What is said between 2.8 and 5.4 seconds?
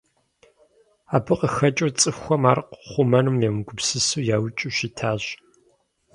хъумэным емыгупсысу яукӀыу щытащ.